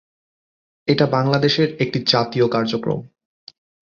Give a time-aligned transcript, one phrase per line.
[0.87, 2.99] এটি বাংলাদেশের একটি জাতীয় কার্যক্রম।